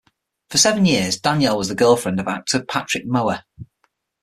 [0.49, 3.43] For seven years, Danielle was the girlfriend of the actor Patrick Mower.